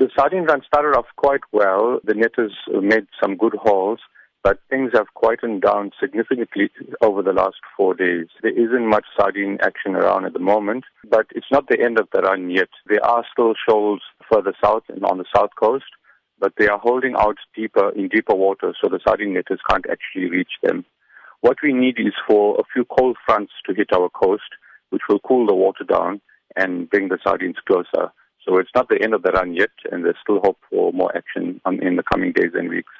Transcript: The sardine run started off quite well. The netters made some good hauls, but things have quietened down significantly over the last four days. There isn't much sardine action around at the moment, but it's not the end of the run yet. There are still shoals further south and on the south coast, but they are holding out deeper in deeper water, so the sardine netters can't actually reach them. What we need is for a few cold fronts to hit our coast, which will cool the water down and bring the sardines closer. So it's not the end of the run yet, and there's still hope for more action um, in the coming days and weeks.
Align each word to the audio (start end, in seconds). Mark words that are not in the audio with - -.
The 0.00 0.08
sardine 0.16 0.44
run 0.44 0.62
started 0.66 0.96
off 0.96 1.04
quite 1.16 1.42
well. 1.52 2.00
The 2.04 2.14
netters 2.14 2.56
made 2.72 3.06
some 3.22 3.36
good 3.36 3.52
hauls, 3.52 3.98
but 4.42 4.58
things 4.70 4.92
have 4.94 5.12
quietened 5.12 5.60
down 5.60 5.90
significantly 6.00 6.70
over 7.02 7.20
the 7.20 7.34
last 7.34 7.58
four 7.76 7.92
days. 7.92 8.28
There 8.40 8.58
isn't 8.58 8.88
much 8.88 9.04
sardine 9.14 9.58
action 9.62 9.96
around 9.96 10.24
at 10.24 10.32
the 10.32 10.38
moment, 10.38 10.84
but 11.10 11.26
it's 11.34 11.52
not 11.52 11.68
the 11.68 11.78
end 11.78 11.98
of 11.98 12.08
the 12.14 12.22
run 12.22 12.48
yet. 12.48 12.70
There 12.86 13.04
are 13.04 13.26
still 13.30 13.52
shoals 13.68 14.00
further 14.32 14.54
south 14.64 14.84
and 14.88 15.04
on 15.04 15.18
the 15.18 15.26
south 15.36 15.50
coast, 15.60 15.92
but 16.38 16.54
they 16.56 16.68
are 16.68 16.78
holding 16.78 17.14
out 17.18 17.36
deeper 17.54 17.90
in 17.90 18.08
deeper 18.08 18.34
water, 18.34 18.72
so 18.80 18.88
the 18.88 19.00
sardine 19.06 19.34
netters 19.34 19.60
can't 19.68 19.84
actually 19.90 20.30
reach 20.30 20.52
them. 20.62 20.86
What 21.42 21.58
we 21.62 21.74
need 21.74 21.98
is 21.98 22.14
for 22.26 22.58
a 22.58 22.64
few 22.72 22.86
cold 22.86 23.18
fronts 23.26 23.52
to 23.66 23.74
hit 23.74 23.92
our 23.92 24.08
coast, 24.08 24.48
which 24.88 25.02
will 25.10 25.20
cool 25.20 25.46
the 25.46 25.54
water 25.54 25.84
down 25.84 26.22
and 26.56 26.88
bring 26.88 27.10
the 27.10 27.18
sardines 27.22 27.56
closer. 27.68 28.12
So 28.46 28.58
it's 28.58 28.70
not 28.74 28.88
the 28.88 29.02
end 29.02 29.14
of 29.14 29.22
the 29.22 29.32
run 29.32 29.54
yet, 29.54 29.70
and 29.90 30.04
there's 30.04 30.16
still 30.22 30.40
hope 30.40 30.58
for 30.70 30.92
more 30.92 31.14
action 31.16 31.60
um, 31.64 31.80
in 31.80 31.96
the 31.96 32.02
coming 32.02 32.32
days 32.32 32.52
and 32.54 32.68
weeks. 32.68 32.92